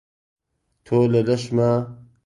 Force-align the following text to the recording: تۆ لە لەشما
تۆ 0.85 0.97
لە 1.13 1.21
لەشما 1.27 1.69